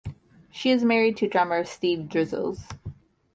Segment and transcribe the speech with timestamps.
[0.51, 2.67] She is married to drummer Steve Drizos.